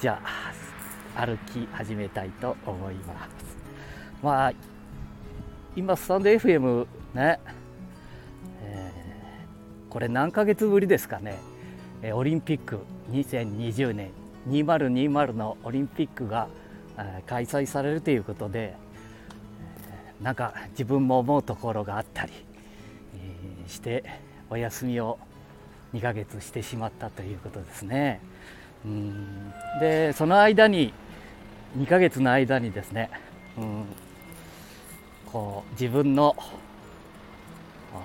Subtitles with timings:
[0.00, 0.22] じゃ
[1.16, 3.28] あ歩き始めたいと思います
[4.22, 4.52] まあ
[5.74, 7.40] 今スタンド FM ね、
[8.62, 11.40] えー、これ何ヶ月ぶりですかね
[12.12, 12.78] オリンピック
[13.10, 14.10] 2020年
[14.48, 16.48] 2020のオリンピックが
[17.26, 18.76] 開催されるということで
[20.22, 22.32] なんか自分も思うところがあったり
[23.66, 24.04] して
[24.48, 25.18] お休みを
[25.92, 28.20] 2ヶ月してしまったということですね。
[28.84, 29.52] うん。
[29.80, 30.92] でその間に
[31.76, 33.10] 2ヶ月の間にですね、
[33.56, 33.84] うん、
[35.26, 36.36] こう自分の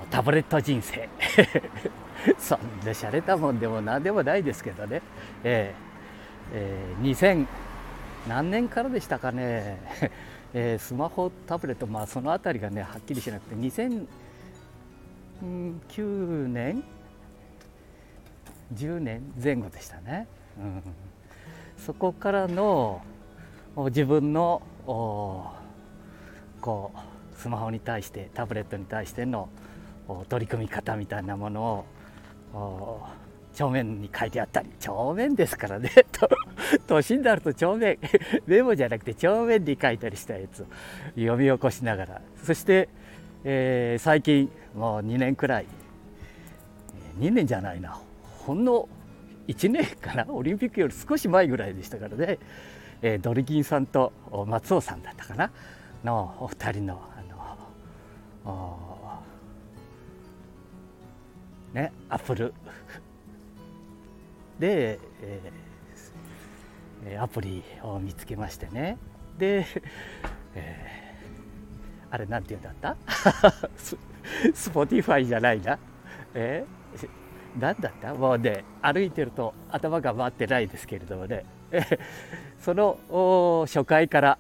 [0.10, 1.10] タブレット人生。
[2.40, 5.02] そんな洒落たもんでも何でもないですけどね、
[5.44, 5.94] えー
[6.54, 7.46] えー、2000
[8.28, 9.80] 何年からでしたかね、
[10.54, 14.08] えー、スマホタブレット、まあ、その辺りがねはっきりしなくて2009
[16.48, 16.84] 年
[18.74, 20.28] ？10年前後でしたね、
[21.78, 23.02] そこからの
[23.76, 25.52] 自分のこ
[26.96, 29.50] うスマホに対してタブレットに対しての
[30.30, 31.86] 取り組み方みたいなもの
[32.54, 33.02] を
[33.54, 35.90] 正面に書いてあったり正面ですからね
[36.88, 38.00] 年になると正面
[38.48, 40.66] メモじゃなくて正面に書いたりしたやつを
[41.16, 42.22] 読み起こしながら。
[42.44, 42.90] そして、
[43.44, 45.66] えー、最近もう2年くらい。
[47.20, 48.00] 2年じゃないな。
[48.46, 48.90] ほんの
[49.48, 52.40] 1年かなオリンピックより少し前ぐらいでしたからね、
[53.02, 54.14] えー、ドリキンさんと
[54.48, 55.52] 松尾さんだったかな。
[56.04, 57.22] のお二人のあ
[58.46, 59.24] の
[61.74, 62.54] ねアップル。
[64.60, 68.98] で、えー、アプリを見つけましてね。
[69.38, 69.66] で、
[70.56, 72.96] えー、あれなんて言うんだっ
[73.42, 73.52] た？
[74.54, 75.80] スポティファイじゃないな。
[76.34, 77.10] えー、
[77.60, 78.14] 何だった？
[78.14, 81.46] もうね歩いてると頭が回ってないですけれどもね。
[82.62, 84.38] その初回から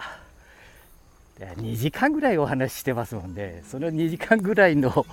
[1.39, 5.05] 2時間ぐらいお話ししてますもんでその2時間ぐらいの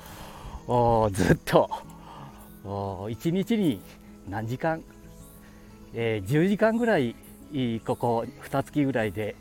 [1.11, 1.69] ずっと
[2.65, 3.81] 1日に
[4.28, 4.82] 何時間、
[5.94, 7.17] えー、10時間ぐらい
[7.84, 9.34] ここ2月ぐらいで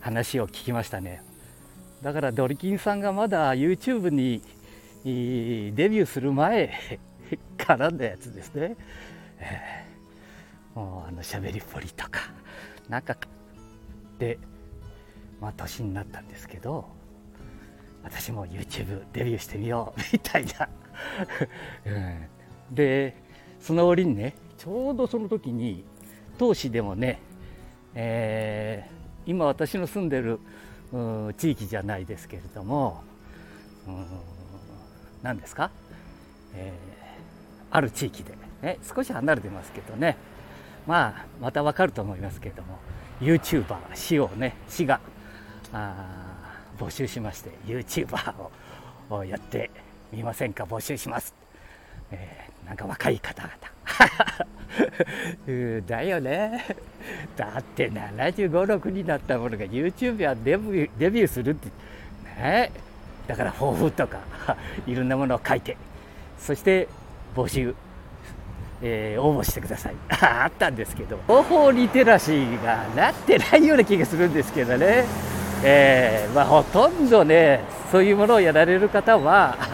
[0.00, 1.22] 話を聞きましたね。
[2.02, 4.42] だからドリキンさんがまだ YouTube に
[5.04, 6.72] デビューする前
[7.56, 8.76] からのやつですね、
[9.38, 12.20] えー、もうあの喋りっぽりとか
[12.88, 13.16] なんか
[14.18, 14.38] で
[15.40, 16.86] まあ年になったんですけど
[18.02, 20.68] 私も YouTube デビューしてみようみたいな、
[21.86, 23.14] うん、で
[23.60, 25.84] その折にねちょうどその時に
[26.38, 27.20] 当市でもね、
[27.94, 30.40] えー、今私の住んでる
[31.38, 33.02] 地域じゃないですけれども
[35.22, 35.70] 何ですか、
[36.54, 36.91] えー、
[37.72, 40.16] ある地域で、ね、少し離れてますけどね。
[40.86, 42.78] まあまた分かると思いますけれども。
[43.20, 45.00] YouTuber 市をね市が
[45.72, 48.34] あ募集しまして YouTuber
[49.10, 49.70] をやって
[50.12, 50.64] みませんか？
[50.64, 51.32] 募集します、
[52.10, 53.54] えー、なんか若い方々。
[55.86, 56.64] だよね。
[57.36, 61.68] だって75、6になったものが YouTube はデビューデビューするって。
[62.36, 62.72] ね。
[63.28, 64.18] だから抱負とか
[64.86, 65.76] いろんなものを書いて。
[66.38, 66.88] そして
[67.34, 67.74] 募集、
[68.82, 69.94] えー、応募してください。
[70.10, 71.18] あったんですけど。
[71.28, 75.04] 情報リテラシーがなってないような気がするんですけどね、
[75.62, 77.60] えーまあ、ほとんどね
[77.90, 79.56] そういうものをやられる方は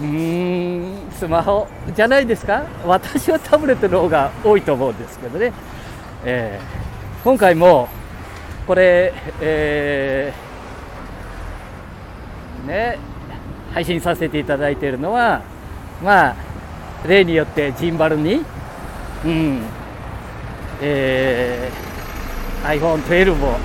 [0.00, 2.64] うーんスマホじゃないですか？
[2.84, 5.52] 私はタブレットの方が多いと思うんですけどね、
[6.24, 7.88] えー、今回も
[8.66, 12.98] これ、えー、ね
[13.72, 15.42] 配信させていただいているのは
[16.02, 16.36] まあ
[17.06, 18.42] 例によってジンバルに
[19.24, 19.62] うん
[20.80, 23.56] えー、iPhone12 を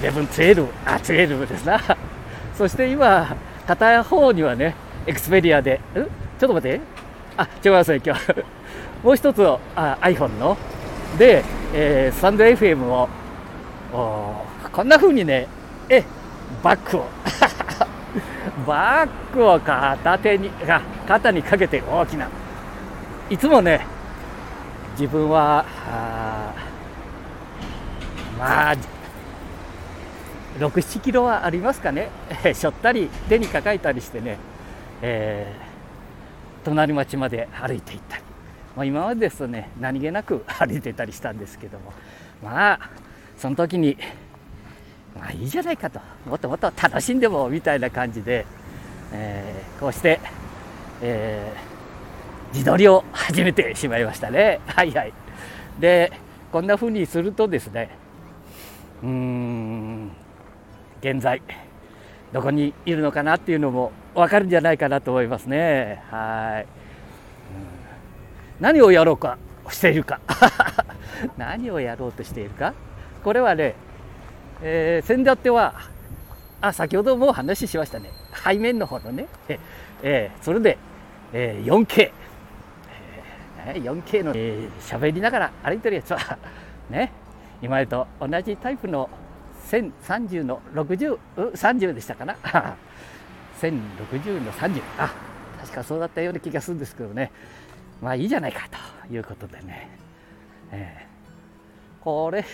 [0.00, 1.80] 11、12あ12ですな。
[2.56, 3.36] そして今
[3.66, 4.74] 片方にはね
[5.06, 6.02] エクスペリアで、ん？
[6.40, 6.80] ちょっと待って、
[7.36, 8.32] あ、違いますね、今日。
[9.04, 10.56] もう一つあ iPhone の、
[11.18, 11.44] で、
[11.74, 13.08] えー、スタンド FM を、
[13.92, 15.48] おこんな風にね、
[15.88, 16.04] え、
[16.62, 17.06] バックを、
[18.66, 22.28] バックを片手にあ、肩にかけて大きな。
[23.28, 23.86] いつもね、
[24.92, 25.64] 自分は、
[28.38, 28.74] まあ、
[30.58, 32.08] 6、7キロはありますかね、
[32.54, 34.38] しょったり、手に抱えたりしてね、
[35.02, 38.22] えー、隣町まで歩いていったり、
[38.76, 41.92] まあ、今までですとね何気なく歩いてたりしたんですけども。
[42.42, 42.80] まあ
[43.36, 43.96] その時に
[45.20, 46.00] まあいいじゃないかと。
[46.26, 48.46] もっともっと楽しんでもみたいな感じで、
[49.12, 50.18] えー、こうして、
[51.02, 54.60] えー、自撮りを始めてしまいましたね。
[54.66, 55.12] はいはい。
[55.78, 56.12] で
[56.50, 57.90] こんな風にするとですね
[59.02, 60.10] うーん
[61.00, 61.40] 現在
[62.32, 66.02] どこにいるのかなっていうのも分かるんじゃないかなと思いますね。
[66.10, 66.66] はい、
[68.60, 69.38] 何をやろうか
[69.70, 70.20] しているか。
[71.36, 72.74] 何をやろうとしているか。
[73.24, 73.74] これはね、
[74.62, 75.74] えー、先だっては
[76.60, 78.10] あ先ほども話しましたね。
[78.44, 79.26] 背面の方のね、
[80.02, 80.76] えー、それで、
[81.32, 82.12] えー、4K、
[83.66, 86.38] えー、4K の喋、えー、りながら歩いてるやつは
[86.90, 87.12] ね。
[87.62, 89.10] 今までと同じタイプの
[89.70, 92.36] 1030の6030でしたかな。
[93.60, 95.12] 1060の30あ
[95.60, 97.30] 確かそうだったような気がするんですけどね。
[98.00, 98.66] まあいいじゃないか
[99.08, 99.90] ということでね、
[100.72, 102.44] えー、これ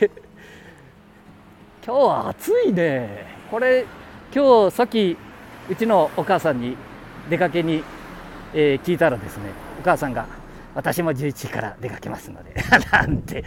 [1.87, 3.27] 今日は暑いね。
[3.49, 3.87] これ
[4.35, 5.17] 今日さっき
[5.71, 6.77] うちのお母さんに
[7.31, 7.85] 出かけに、
[8.53, 10.27] えー、聞いたらですねお母さんが
[10.75, 12.57] 私も11時から出かけますので
[12.91, 13.45] なんて。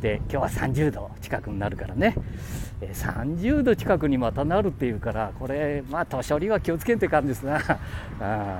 [0.00, 2.16] で今日は30度近くになるからね、
[2.80, 7.60] 30度近くにまたなるっていうからこれまあ年寄りは気をつけんといかんですな。
[8.20, 8.58] あ、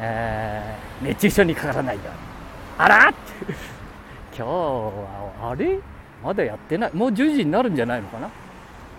[0.00, 2.12] えー、熱中症にかからないように。
[2.78, 3.12] あら
[4.34, 5.93] 今日はあれ？
[6.24, 8.30] まだやってないもう10時になるんじゃないのかな？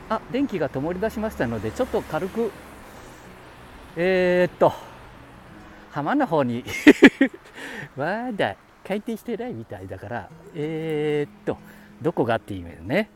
[0.10, 2.52] あ電気が灯り出しましたのでちょっと軽く
[3.98, 4.72] えー、っと
[5.92, 6.64] 浜の方に
[7.98, 8.56] まだ
[8.88, 11.58] 回転してないみたいだからえー、っと
[12.02, 13.10] どこがっていうね。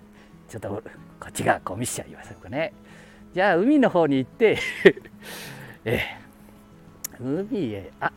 [0.50, 0.70] ちょっと
[1.20, 2.74] こっちがこう見せちゃいましょうかね。
[3.36, 4.58] じゃあ海の方に行って
[5.86, 6.02] え
[7.20, 8.12] 海へあ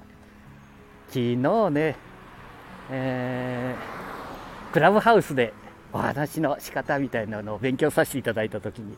[1.09, 1.37] 昨日
[1.71, 1.95] ね
[2.91, 5.53] えー、クラブハウスで
[5.93, 8.97] お話の仕方みたいなのを勉強させていただいた時に、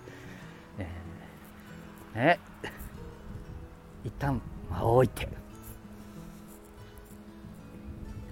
[0.79, 2.41] えー、ね。
[4.05, 5.29] 一旦間を置いて。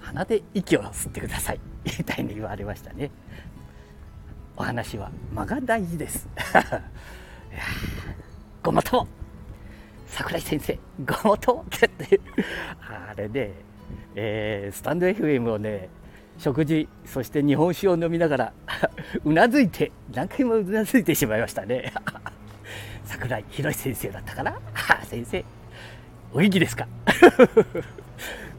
[0.01, 1.61] 鼻で息を吸ってください。
[1.99, 3.11] みたいに言われましたね。
[4.57, 6.29] お話は間が大事です。
[8.63, 9.09] ごもとも。
[10.07, 11.67] 桜井先生ごもともっ
[11.99, 12.21] て
[12.87, 13.55] あれで、
[14.15, 15.89] えー、スタンド FM をね
[16.39, 18.53] 食事そして日本酒を飲みながら
[19.25, 21.93] うなずいて何回もうなずいてしまいましたね。
[23.05, 24.55] 桜井宏先生だったかな？
[25.05, 25.45] 先生
[26.33, 26.87] お元気ですか？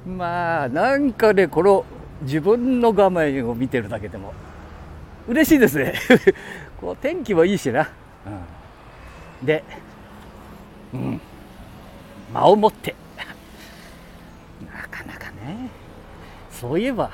[0.05, 1.85] まあなんかねこの
[2.21, 4.33] 自分の画面を見てるだけでも
[5.27, 5.93] 嬉しいですね。
[6.79, 7.89] こう天気もいいしな、
[9.41, 9.63] うん、で
[10.93, 11.21] うん。
[12.33, 12.95] 間を持って。
[14.65, 15.69] なかなかね。
[16.51, 17.09] そういえば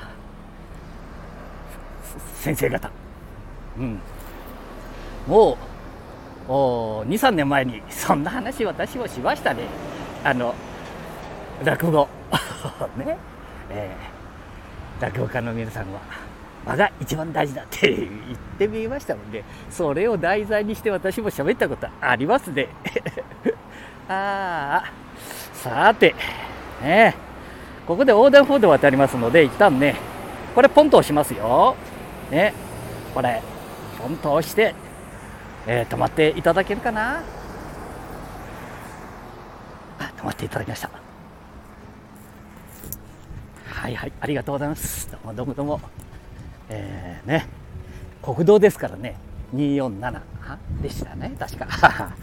[2.40, 2.90] 先生方、
[3.78, 4.00] うん、
[5.26, 5.56] も
[6.48, 6.50] う
[7.08, 9.62] 23年前にそんな話私もしましたね。
[10.24, 10.54] あの
[11.64, 12.08] 落語。
[12.96, 13.16] ね、
[13.70, 16.00] えー、落語家の皆さんは
[16.66, 18.08] 間が一番大事だって言っ
[18.58, 22.68] てみましたもんで、それを題材にして私も喋ったことありますね。
[24.08, 24.90] ああ
[25.54, 26.14] さて
[26.82, 27.14] ね
[27.86, 29.94] ここで横断歩道渡りますので一旦ね
[30.54, 31.76] これポンと押しますよ。
[32.30, 32.52] ね。
[33.14, 33.42] これ
[33.98, 34.74] ポンと押して、
[35.66, 37.22] えー、止まっていただけるかな？
[39.98, 40.90] あ止まっていただきました。
[43.66, 45.10] はいはいありがとうございます。
[45.10, 45.80] どうもどうもどうも。
[46.68, 47.46] えー、ね。
[48.22, 49.16] 国道ですからね。
[49.54, 50.20] 247
[50.82, 51.34] でしたね。
[51.38, 51.66] 確か、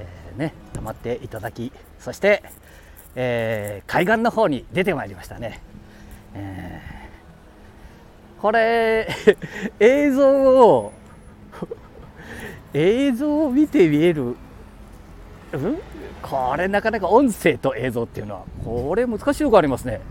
[0.00, 0.52] えー、ね。
[0.72, 2.42] 止まっていただきそして、
[3.14, 5.60] えー、海岸の方に出てまいりましたね、
[6.34, 7.03] えー
[8.44, 9.08] これ
[9.80, 10.92] 映像を
[12.74, 15.78] 映像を見て見える、うん、
[16.20, 20.02] これなかなか音声と映像っていうのはこれ難しいとこありますね。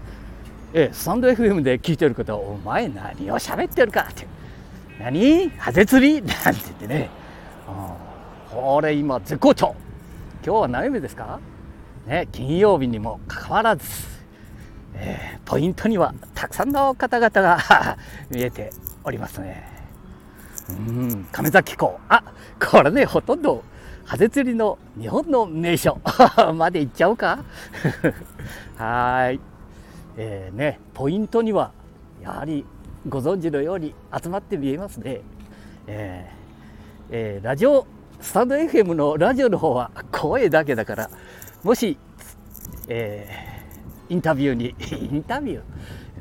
[0.74, 4.26] えスタンド FM で聞いてる方は「お前何を喋ってるか」って
[5.00, 5.52] 「何？
[5.52, 7.12] ハゼ釣り?」なんて言ってね、
[8.50, 9.76] これ今絶好調。
[10.44, 11.40] 今日は何目ですか？
[12.08, 14.23] ね金曜日にもかかわらず。
[15.06, 17.58] えー、ポイントにはたくさんの方々が
[18.32, 18.70] 見えて
[19.04, 19.68] おりますね。
[20.70, 22.00] うん、亀崎港。
[22.08, 22.24] あ、
[22.72, 23.64] これね、ほとんど、
[24.06, 26.00] ハゼ釣りの日本の名所
[26.56, 27.44] まで行っちゃおうか
[28.78, 29.40] はい。
[30.16, 31.72] えー、ね、ポイントには、
[32.22, 32.66] やはり
[33.10, 33.94] ご存知のように
[34.24, 35.20] 集まって見えますね。
[35.88, 36.44] えー
[37.12, 37.86] えー、ラジオ、
[38.22, 41.10] スタンド FM のラジオの方は声だけだから、
[41.62, 41.98] もし、
[42.88, 43.53] えー
[44.10, 44.76] インタビューに、
[45.14, 45.62] インタビュ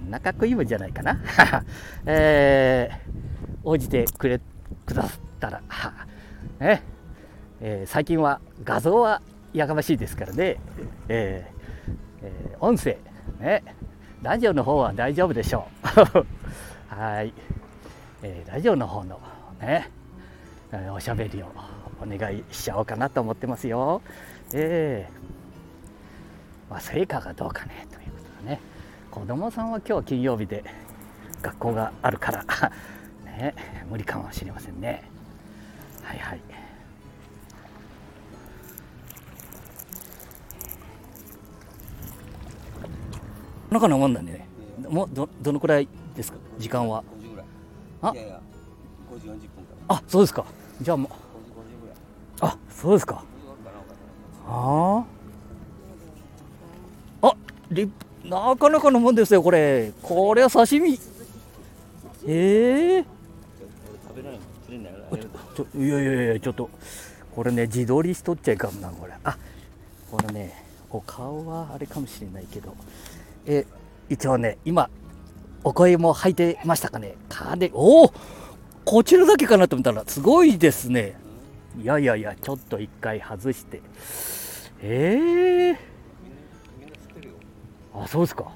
[0.06, 1.18] ー、なかっこいいもんじゃないかな。
[2.06, 4.40] えー、応じてくれ、
[4.86, 5.62] くださったら、
[6.60, 6.82] ね、
[7.60, 9.20] えー、最近は画像は
[9.52, 10.56] やかましいですからね、
[11.08, 11.62] えー
[12.22, 12.96] えー、音声、
[13.40, 13.62] ね、
[14.22, 16.26] ラジオの方は大丈夫でしょう。
[16.94, 17.32] はい、
[18.22, 19.18] えーラジオの方の
[19.60, 19.90] ね、
[20.72, 21.46] えおしゃべりを
[22.00, 24.02] お願いしちゃおうかなと思ってますよ。
[24.54, 25.41] えー
[26.72, 28.60] まあ、成果がどうかねということでね。
[29.10, 30.64] 子供さんは今日は金曜日で
[31.42, 32.46] 学校があるから、
[33.26, 33.54] ね、
[33.90, 35.02] 無理かもしれませんね。
[36.02, 36.40] はいはい。
[43.70, 44.48] 中のもんなんでね。
[44.88, 45.86] もうどどのくらい
[46.16, 46.38] ですか？
[46.58, 47.04] 時間は。
[47.18, 47.46] 5時ぐらい。
[48.00, 48.12] あ？
[48.14, 48.40] いやいや
[49.12, 49.42] 5時40分か
[49.88, 49.94] ら。
[49.96, 50.46] あそうですか。
[50.80, 51.08] じゃあもう。
[51.10, 51.96] 5時5時ぐらい。
[52.40, 53.16] あそうですか。
[53.16, 55.11] 5時終わるかなおかああり
[58.24, 59.92] なかなかのもんですよこれ。
[60.02, 60.98] これは刺身。
[62.26, 63.04] ええ
[65.10, 66.70] 俺食べないやいやいやちょっと。
[67.34, 69.12] これね自撮りしとっちゃいかんなこれ。
[69.24, 69.36] あ
[70.10, 72.76] このねお顔はあれかもしれないけど。
[73.46, 73.66] え
[74.08, 74.90] 一応ね今
[75.64, 77.14] お声も入ってましたかね？
[77.28, 77.70] かね？
[77.72, 78.12] おお
[78.84, 81.16] こちらだけかなと思ったらすごいですね。
[81.80, 83.80] いやいやいやちょっと一回外して。
[84.82, 85.78] ええ
[86.20, 86.42] みんな
[86.80, 87.34] みんな釣ってるよ
[87.94, 88.50] あそうですか。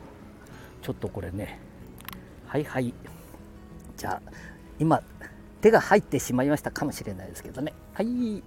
[0.82, 1.58] ちょっとこれね。
[2.46, 2.94] はいはい。
[3.96, 4.32] じゃあ
[4.78, 5.02] 今
[5.60, 7.72] 手が入ってしまいましたかもしれないですけどね。
[7.92, 8.42] はい。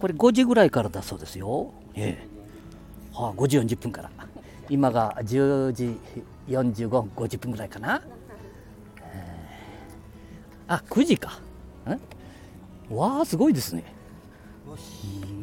[0.00, 1.72] これ5時ぐらいからだそうですよ。
[1.94, 2.28] ええ。
[3.14, 4.10] はあ、5時40分から。
[4.68, 5.96] 今が10時
[6.48, 8.02] 45分50分ぐらいかな、
[9.00, 11.40] えーあ9時か。
[12.90, 12.94] ん。
[12.94, 13.84] わあすごいですね。
[14.66, 15.34] うー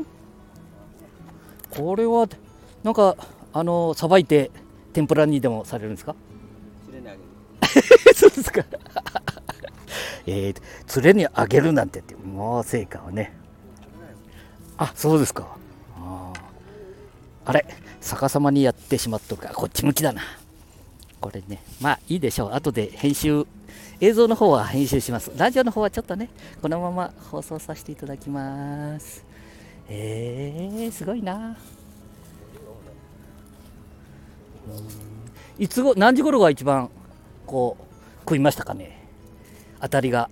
[0.00, 0.06] ん。
[1.70, 2.28] これは
[2.82, 3.16] なんか
[3.52, 4.50] あのさばいて
[4.92, 6.14] 天ぷらにでもされるんですか？
[6.86, 7.18] 釣れない
[7.60, 8.14] あげる。
[8.14, 8.64] そうですか。
[10.26, 13.32] えー、連れにあげるなんてってもう成果はね。
[14.78, 15.46] あそうですか。
[15.96, 16.40] あー。
[17.44, 17.66] あれ
[18.00, 19.48] 逆さまにやってしまっとるか。
[19.48, 20.22] らこっち向きだな。
[21.20, 21.62] これね。
[21.80, 22.52] まあいいでしょう。
[22.52, 23.46] 後で編集
[24.00, 25.30] 映像の方は編集します。
[25.36, 26.28] ラジオの方はちょっとね
[26.60, 29.24] このまま放送させていただきます。
[29.88, 31.34] えー、すごいな。
[31.36, 31.56] うん
[35.58, 36.90] いつご何時頃が一番
[37.46, 37.84] こう
[38.20, 39.06] 食いましたかね？
[39.80, 40.28] 当たりが。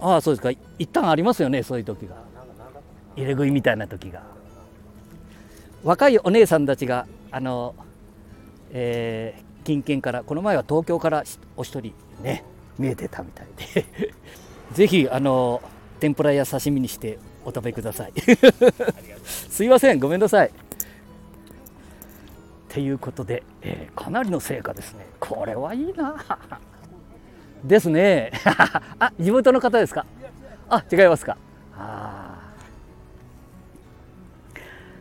[0.00, 0.50] あああそうですか。
[0.78, 2.16] 一旦ありますよねそういう時が。
[3.16, 4.22] 入れ食いみたいな時が。
[5.82, 7.74] 若いお姉さんたちがあの、
[8.72, 11.24] えー近県からこの前は東京から
[11.54, 12.42] お一人ね
[12.78, 13.86] 見えてたみたいで。
[14.72, 15.60] ぜひあの
[16.00, 18.12] 天ぷらや刺身にしてお食べください。
[19.26, 20.48] すいませんごめんなさい。
[20.48, 20.50] っ
[22.68, 25.06] ていうことで、えーかなりの成果ですね。
[25.20, 26.14] これはいいな。
[27.64, 28.30] ですね。
[28.98, 30.04] あ地元の方ですか？
[30.68, 31.36] あ違いますか？
[31.76, 32.38] あ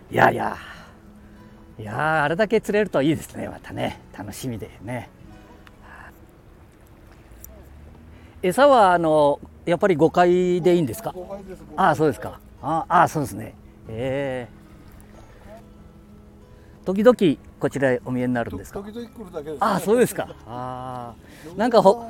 [0.09, 0.13] ー。
[0.13, 0.57] いやいや。
[1.79, 3.47] いやーあれだけ釣れるといいですね。
[3.49, 3.99] またね。
[4.17, 5.09] 楽しみでね。
[8.41, 11.13] 餌はあのやっぱり5回でいいんですか？
[11.75, 12.39] ああそうですか。
[12.61, 13.53] ああそうですね。
[13.89, 14.57] ええ
[16.85, 17.15] 時々
[17.59, 18.83] こちらへお見えになるんですか？
[19.59, 20.27] ああそうですか。
[20.45, 21.13] あ
[21.55, 22.03] あなんかほ。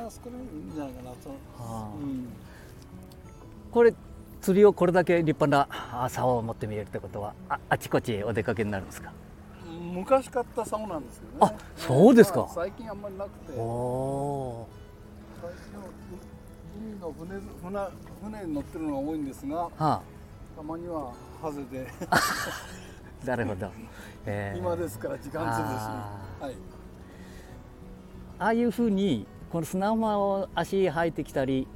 [3.71, 3.93] これ
[4.41, 5.67] 釣りをこれだけ立派な
[6.03, 9.11] あ竿を持って見えるってことはああちこちへお出かけになるんですか？
[9.93, 11.37] 昔買った竿なんですけどね。
[11.39, 12.41] あそうですか。
[12.41, 13.53] まあ最近あんまりなくて。
[13.57, 14.67] お
[16.79, 17.87] 海の船船
[18.41, 20.01] 船に乗ってるのが多いんですが、はあ。
[20.55, 21.87] たまにはハゼで
[23.25, 23.69] なるほど、
[24.25, 26.55] えー今ですから時間潰しあはい。
[28.39, 31.67] ああいうふうにこの砂浜を足生えてきたり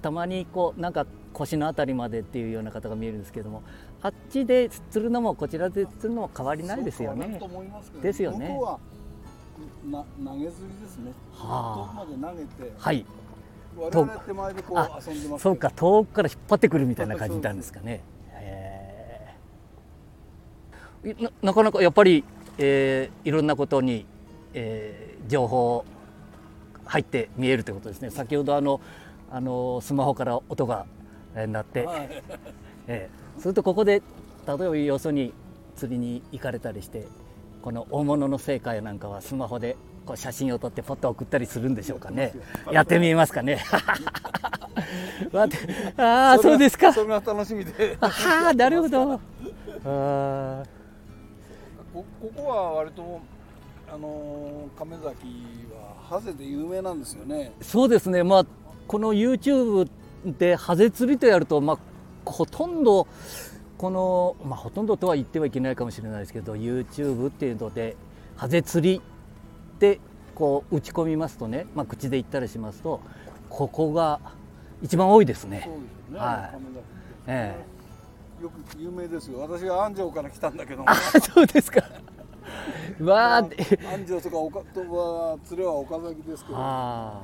[0.00, 3.62] たまにこうなんか腰のあたりまでっていうような方が見えるんですけども
[4.00, 7.44] あっちで釣るのもこちらで釣るのも変わりないですよねそうかなと。
[7.44, 8.60] 思いますけどですよね
[9.90, 11.12] な投げ釣りですね。
[11.32, 13.04] はあ遠くまで投げて、はい
[13.76, 18.02] 我々手前でこうあ遊んでますそうか遠くから引っ張ってくるみたいな感じなんですかね。
[21.20, 22.24] ななかなかやっぱり、
[22.58, 24.06] えーいろんなことに、
[24.54, 25.84] えー情報
[26.86, 28.10] 入って見えるということですね。
[28.10, 28.80] 先ほどあの
[29.30, 30.86] あのスマホから音が
[31.34, 32.22] えー鳴って、はい。
[32.86, 34.02] えーするとここで
[34.46, 35.32] 例えばよそに
[35.76, 37.06] 釣りに行かれたりして
[37.62, 42.32] この大物の成果やなんかはスマホでこう写真を撮ってポッと送ったりするんでしょうかね。
[42.72, 43.58] やってみますかね。
[45.32, 46.00] 待って。
[46.02, 46.92] ああそうですか。
[46.92, 47.96] それが楽しみで。
[48.00, 49.12] ああなるほど。
[49.84, 50.77] あー
[51.98, 53.20] こここは割と
[53.92, 55.08] あのー亀崎
[55.74, 57.52] はハゼで有名なんですよね。
[57.60, 58.22] そうですね。
[58.22, 58.46] まあ
[58.86, 59.88] この YouTube
[60.24, 61.78] でハゼ釣りとやるとまあ
[62.24, 63.08] ほとんど
[63.78, 67.96] このまあほとんどとは言ってはいけないかもしれないですけど YouTube っていうので
[68.36, 69.98] ハゼ釣りって
[70.36, 73.00] こう打ち込みますとね、まあ、口で言ったりしますと
[73.48, 74.20] ここが
[74.82, 75.62] 一番多いですね。
[75.64, 75.74] そう。
[75.74, 76.52] ですよね、はい。
[76.52, 76.82] 亀崎って
[77.26, 77.77] え
[78.42, 81.82] よく有名ですよ私は安城から来たんだけどもあそうですか。
[83.00, 87.22] わあ、安城とか岡とは連れは岡崎ですけどあ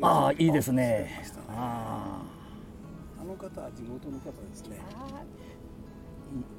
[0.00, 2.22] ーあーいいですねあ
[3.20, 4.78] あの方は地元の方ですね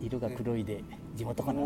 [0.01, 0.83] 色が黒いで
[1.15, 1.61] 地元かな。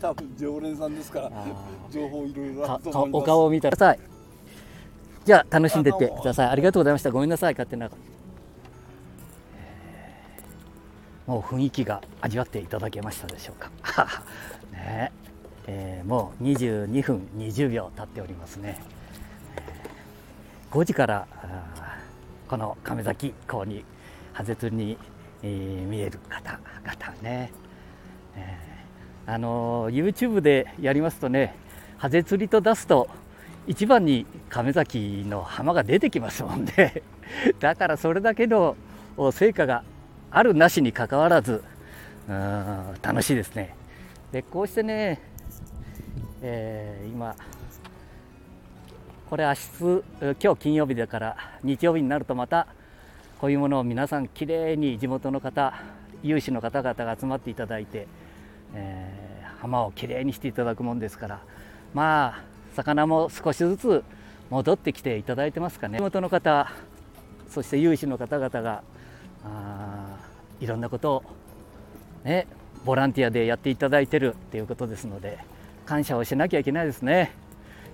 [0.00, 1.46] 多分常連さんですからあ
[1.90, 2.80] 情報いろいろ
[3.12, 3.98] お顔を見てください。
[5.24, 6.48] じゃあ楽しんでってください。
[6.48, 7.10] ありがとうございました。
[7.10, 7.90] ごめんなさい勝手な。
[11.26, 13.70] もう雰囲気が味わっていただけましたでしょうか。
[14.72, 15.12] ね
[15.66, 18.78] えーもう22分20秒経っておりますね。
[20.70, 21.26] 5時から
[22.48, 23.84] この亀崎港に
[24.32, 24.98] ハゼ釣りに、
[25.42, 27.50] えー見える方々ね。
[28.36, 28.76] えー
[29.28, 31.56] あの YouTube でやりますとね
[31.98, 33.08] ハゼ釣りと出すと
[33.66, 37.02] 一番に亀崎の浜が出てきますもんね
[37.58, 38.76] だからそれだけの
[39.16, 39.82] お成果が
[40.36, 41.64] あるなしにかかわらず
[42.28, 43.74] うーん楽しいですね。
[44.32, 45.18] でこうしてね、
[46.42, 47.34] えー今
[49.30, 50.04] これ明日
[50.38, 52.66] 今日金曜日だから日曜日になるとまた
[53.38, 55.72] こういうものを皆さんきれいに地元の方
[56.22, 58.06] 有志の方々が集まっていただいて
[58.74, 61.40] えー浜をきれいにしていただくもんですから
[61.94, 62.42] まあ
[62.74, 64.04] 魚も少しずつ
[64.50, 65.96] 戻ってきていただいてますかね。
[65.98, 66.70] 地元の方
[67.48, 68.82] そして有志の方々が
[69.42, 70.05] あ
[70.60, 71.22] いろんなことを
[72.24, 72.46] ね
[72.84, 75.38] ボランティアでやっていただいてるっていうことですので
[75.84, 77.32] 感謝をしなきゃいけないですね、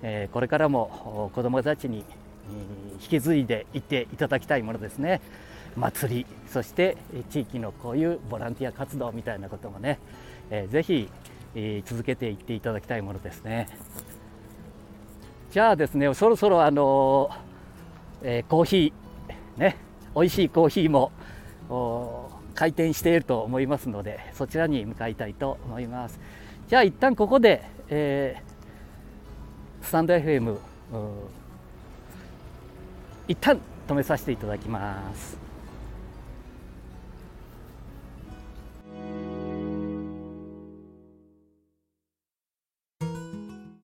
[0.03, 2.05] えーこれからもお子どもたちに
[3.01, 5.21] 引き継いでいっていただきたいものですね。
[5.77, 9.99] 祭りそしてえ地域のこういうボランティア活動みたいなこともね、
[10.51, 11.09] えーぜひ、
[11.55, 13.69] えー続けていっていただきたいものですね。
[15.51, 17.37] じゃあですねそろそろあのー
[18.23, 19.77] えーコーヒーね
[20.15, 21.13] 美味しいコーヒーも
[21.71, 26.19] お開店していると思いますのでそちらに向かいたいと思います。
[26.69, 28.53] じゃあ一旦ここで、えー
[29.83, 30.57] スタンド FM
[33.27, 35.42] 一旦止めさせていただきます。